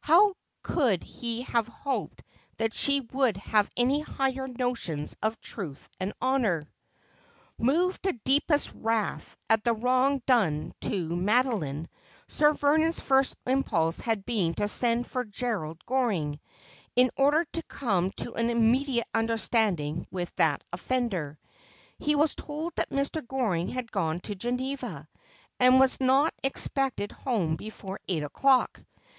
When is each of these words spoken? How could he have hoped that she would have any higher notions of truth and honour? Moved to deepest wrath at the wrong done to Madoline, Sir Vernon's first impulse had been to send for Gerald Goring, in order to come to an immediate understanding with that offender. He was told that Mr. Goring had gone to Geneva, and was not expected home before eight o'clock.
How 0.00 0.36
could 0.62 1.02
he 1.04 1.42
have 1.42 1.68
hoped 1.68 2.22
that 2.56 2.72
she 2.72 3.00
would 3.12 3.36
have 3.36 3.68
any 3.76 4.00
higher 4.00 4.48
notions 4.48 5.14
of 5.22 5.38
truth 5.42 5.86
and 6.00 6.14
honour? 6.22 6.66
Moved 7.58 8.04
to 8.04 8.14
deepest 8.24 8.72
wrath 8.74 9.36
at 9.50 9.64
the 9.64 9.74
wrong 9.74 10.22
done 10.26 10.72
to 10.80 11.14
Madoline, 11.14 11.88
Sir 12.26 12.54
Vernon's 12.54 13.00
first 13.00 13.36
impulse 13.46 14.00
had 14.00 14.24
been 14.24 14.54
to 14.54 14.66
send 14.66 15.06
for 15.06 15.26
Gerald 15.26 15.84
Goring, 15.84 16.40
in 16.96 17.10
order 17.18 17.44
to 17.52 17.62
come 17.64 18.12
to 18.12 18.32
an 18.32 18.48
immediate 18.48 19.08
understanding 19.12 20.06
with 20.10 20.34
that 20.36 20.64
offender. 20.72 21.38
He 21.98 22.14
was 22.16 22.34
told 22.34 22.74
that 22.76 22.88
Mr. 22.88 23.20
Goring 23.28 23.68
had 23.68 23.92
gone 23.92 24.20
to 24.20 24.34
Geneva, 24.34 25.06
and 25.60 25.78
was 25.78 26.00
not 26.00 26.32
expected 26.42 27.12
home 27.12 27.56
before 27.56 28.00
eight 28.08 28.22
o'clock. 28.22 28.80